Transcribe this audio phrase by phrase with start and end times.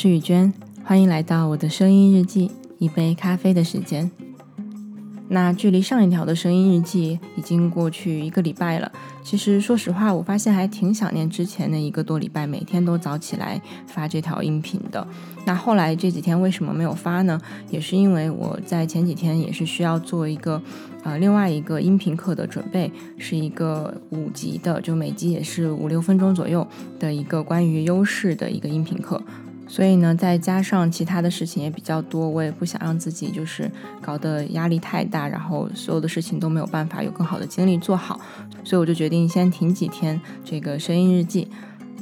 [0.00, 0.52] 是雨娟，
[0.84, 4.08] 欢迎来到我的声音日记，一杯咖啡的时间。
[5.28, 8.92] 那距离上一条的声音日记已经过去一个礼拜了。
[9.24, 15.04] 其实说实话，我发现还挺想念之前的一个多礼拜，每天都早起来发这条音频的。
[15.44, 17.40] 那后来这几天为什么没有发呢？
[17.68, 20.62] 也是因为我在前几天也是需要做一个
[21.02, 22.88] 呃另外一个音频课的准备，
[23.18, 26.64] 是一个五集的，就每集也是五六分钟左右
[27.00, 29.20] 的一个关于优势的一个音频课。
[29.68, 38.18] 所以呢，再加上其他的事情也比较多，我也不想让自己就是搞得压力太大，然后所有的事情都没有办法有更好的精力做好，
[38.64, 41.46] 所以我就决定先停几天这个声音日记。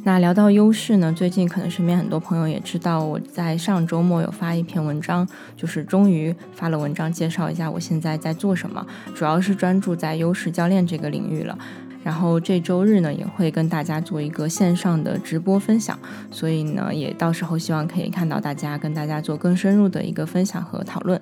[0.05, 8.87] 那聊到优势呢，最近可能身边很多朋友也知道，我在上周末有发一篇文章，就是终于发了文章，介绍一下我现在在做什么，
[9.17, 11.59] 主要是专注在优势教练这个领域了。
[12.07, 15.99] 然后这周日呢，也会跟大家做一个线上的直播分享，
[16.31, 21.21] 所以呢，也到时候希望可以看到大家，跟大家做更深入的一个分享和讨论。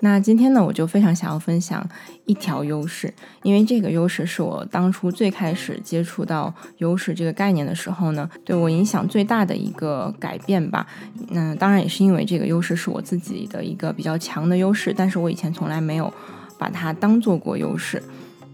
[0.00, 1.88] 那今天呢，我就非常想要分享
[2.24, 10.84] 一条优势，因为这个优势是我当初最开始接触到优势这个概念的时候呢，对我影响最大的一个改变吧。
[11.28, 16.12] 那当然也是因为这个优势是我自己的一个比较强的优势，但是我以前从来没有
[16.58, 18.02] 把它当做过优势。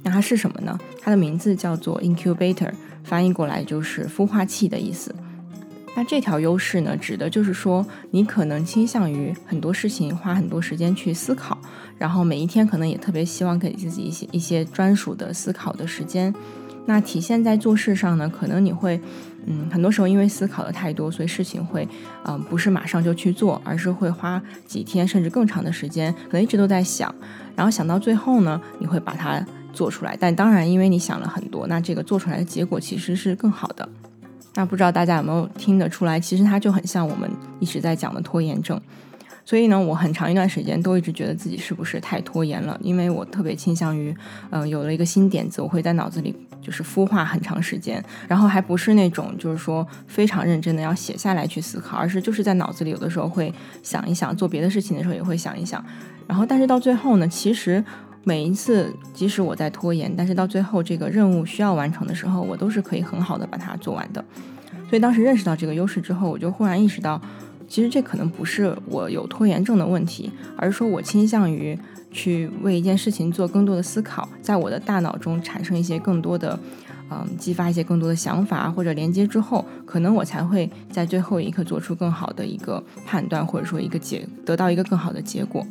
[0.03, 0.79] 那它是什么呢？
[1.01, 2.71] 它的名字叫做 incubator，
[3.05, 5.15] 翻译过来就是孵化器的意思。
[5.95, 11.57] 那这条优势呢，指的就是说，你可能倾向于很多事情花很多时间去思考，
[11.99, 16.35] 然后每一天可能也特别希望给自己一些一些专属的思考的时间。
[16.87, 18.99] 那体现在做事上呢，可能你会，
[19.45, 21.87] 嗯，很多时候因为思考的太多，所以事情会，
[22.25, 27.15] 嗯，不是马上就去做，而是会花几天甚至更长的时间，可能一直都在想，
[27.55, 29.45] 然后想到最后呢，你会把它。
[29.73, 33.89] 做出来，但当然，因为你想了很多，那这个做出来的结果其实是更好的。
[34.55, 38.79] 那不知道大家有没有听得出来，其实它就很像我们一直在讲的拖延症。
[39.45, 44.15] 所以呢，我很长一段时间都一直觉得自己是不是太拖延了，因为我特别倾向于，
[44.51, 55.85] 嗯，有了一个新点子，我会在脑子里就是孵化很长时间，然后还不是那种就是说非常认真的要写下来去思考，而是就是在脑子里有的时候会想一想，做别的事情的时候也会想一想，
[56.29, 57.83] 然后但是到最后呢，其实。
[58.25, 64.25] 每一次，即使我在拖延，但是到最后这个任务需要完成的时候，我都是可以很好的把它做完的。
[64.89, 67.21] 所以当时认识到这个优势之后，我就忽然意识到，
[67.67, 71.77] 其实这可能不是我有拖延症的问题，而是说我倾向于
[72.13, 76.57] 去为一件事情做更多的思考，在我的大脑中产生一些更多的，
[77.11, 85.67] 嗯，激发一些更多的想法或者连接之后，可能我才会在最后一刻做出更好的一个判断，或者说一个结，得到一个更好的结果。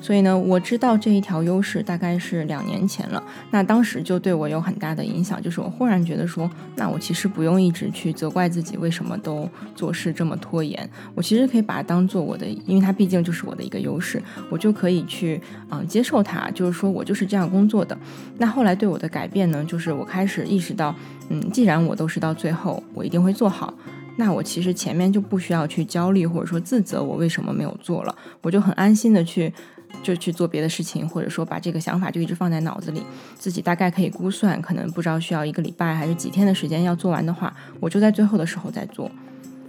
[0.00, 3.22] 所以呢，我知道这一条优势大概是两年前了。
[3.50, 17.98] 那当时就对我有很大的影响，就是我忽然觉得说，那我其实不用一直去责怪自己为什么都做事这么拖延，我其实可以把它当做我的，因为它毕竟就是我的一个优势，我就可以去嗯接受它，就是说我就是这样工作的。
[18.38, 20.94] 那后来对我的改变呢，就是我开始意识到，
[21.28, 23.74] 嗯，既然我都是到最后我一定会做好，
[24.16, 29.52] 那我其实前面就不需要去焦虑或者说自责我为什么没有做了，我就很安心的去。
[30.02, 33.02] 就去做别的事情，或者说把这个想法就一直放在脑子里，
[33.36, 39.10] 自己大概可以估算，可能不知道需要一个礼拜还是几天的时间要做完的话，我就在最后的时候再做。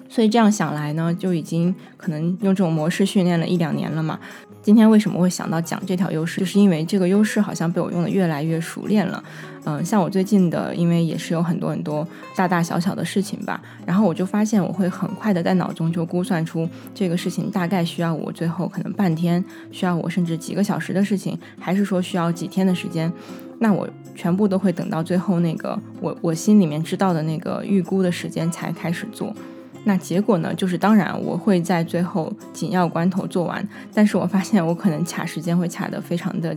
[0.10, 4.20] 所以这样想来呢，就已经可能用这种模式训练了一两年了嘛。
[4.62, 9.24] 今天为什么会想到讲这条优势，就是因为这个优势好像被我用的越来越熟练了。
[9.64, 12.06] 嗯，像我最近的，因为也是有很多很多
[12.36, 23.12] 大大小小的事情吧，然后我就发现我会很快的在脑中就估算出这个事情大概需要我最后可能半天，需要我甚至几个小时的事情，还是说需要几天的时间，
[23.60, 29.34] 那我全部都会等到最后那个我我心里面知道的那个预估的时间才开始做。
[29.86, 30.54] 那结果呢？
[30.54, 36.56] 就是当然我会在最后紧要关头做完，但是我发现我可能卡时间会卡得非常的，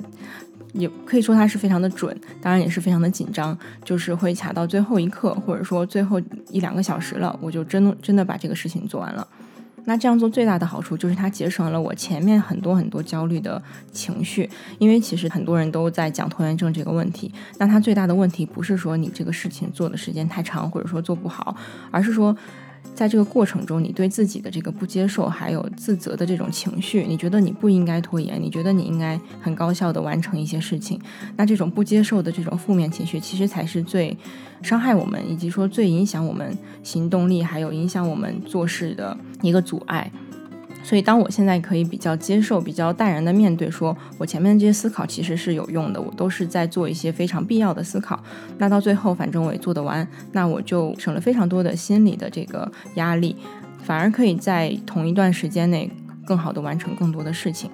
[0.72, 6.20] 也可以说它是非常的准，当然也是非常的紧张，就是会卡到最后一刻，或者说最后
[6.50, 9.26] 一两个小时了，我就真的真的把这个事情做完了。
[9.84, 21.56] 那这样做最大的好处就是它节省了我前面很多很多焦虑的情绪，因为其实很多人都在讲拖延症这个问题，那它最大的问题不是说你这个事情做的时间太长，或者说做不好，
[21.90, 22.36] 而是说。
[22.94, 31.00] 在这个过程中，你对自己的这个不接受，还有自责的这种情绪，你觉得你不应该拖延，你觉得你应该很高效的完成一些事情，
[31.36, 34.16] 那这种不接受的这种负面情绪，其实才是最
[34.62, 40.10] 伤害我们，以及说最影响我们行动力，还有影响我们做事的一个阻碍。
[40.82, 48.22] 所以，当我现在可以比较接受、比较淡然的面对，说我前面这些思考其实是有用的，我都是在做一些非常必要的思考。
[48.58, 53.36] 那到最后，反正我也做得完，那我就省了非常多的心理的这个压力。
[53.84, 55.90] 反而可以在同一段时间内
[56.24, 57.70] 更好的完成更多的事情。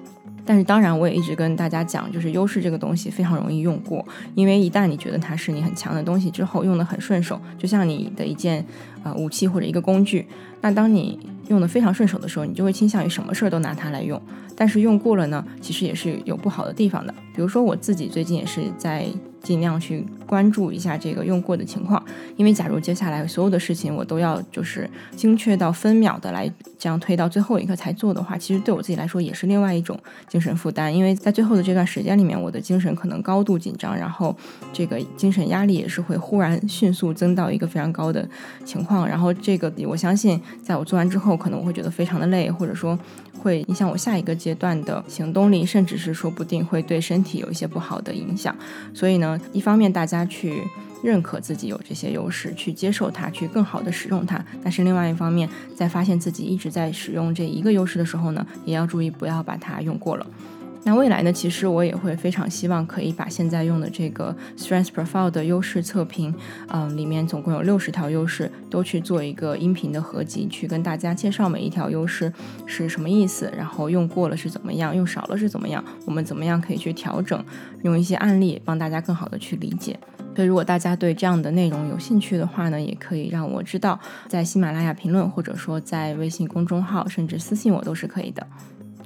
[0.49, 4.03] 但是当然，我也一直跟大家讲，就是优势这个东西非常容易用过，
[4.33, 8.65] 因为一旦你觉得它是你很强的东西之后，用的很顺手，就像你的一件
[9.03, 10.25] 呃武器或者一个工具，
[10.61, 11.19] 那当你
[11.49, 14.19] 用的非常顺手的时候，你就会倾向于什么事儿都拿它来用。
[14.55, 17.13] 但是用过了呢，其实也是有不好的地方的。
[17.35, 19.05] 比如说我自己最近也是在。
[19.41, 22.01] 尽量去关注一下这个用过的情况，
[22.37, 26.47] 因为假如接下来所有的事情我都要就是精确到分秒的来
[26.77, 30.95] 这样推到最后一刻才做的话，其实对我自己来说也是另外一种精神负担。
[30.95, 34.35] 因为在最后的这段时间里面，我的精神可能高度紧张，然后
[34.71, 38.29] 这个精神压力也是会忽然迅速增到一个非常高的
[38.63, 39.07] 情况。
[39.07, 42.97] 然后这个我相信，在我做完之后，可能我会觉得非常的累，或者说
[43.39, 48.55] 会影响我下一个阶段的行动力，甚至是说不定会对身体有一些不好的影响。
[48.93, 49.39] 所以呢。
[49.53, 50.63] 一方面，大家去
[51.01, 60.27] 认可自己有这些优势，去接受它，去更好的使用它；但是另外一方面，在发现自己一直在使用这一个优势的时候呢，也要注意不要把它用过了。
[60.83, 66.33] 那未来呢，其实我也会非常希望可以把现在用的这个 Strength Profile 的优势测评，
[66.69, 72.31] 嗯，里面总共有六十条优势，都去做一个音频的合集，去跟大家介绍每一条优势
[72.65, 77.43] 是什么意思，然后用过了是怎么样，用少了是怎么样，我们怎么样可以去调整，
[77.83, 79.99] 用一些案例帮大家更好的去理解。
[80.35, 83.99] 所以，如果大家对这样的内容有兴趣的话呢，也可以让我知道，
[84.29, 88.47] 在喜马拉雅评论，或者说在微信公众号，甚至私信我都是可以的。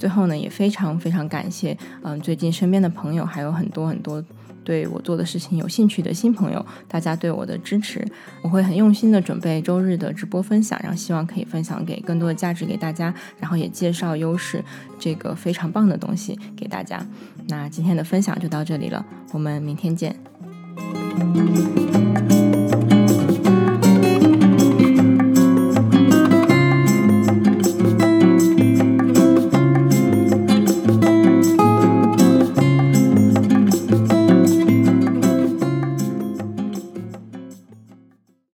[0.04, 4.22] 最后呢，也非常非常感谢，嗯，最近身边的朋友还有很多很多
[4.62, 8.06] 对我做的事情有兴趣的新朋友，大家对我的支持，
[8.42, 14.62] 我会很用心的准备周日的直播分享，然后希望可以分享给更多的价值给大家，然后也介绍优势
[15.00, 17.02] 这个非常棒的东西给大家。
[17.48, 20.14] 那今天的分享就到这里了，我们明天见。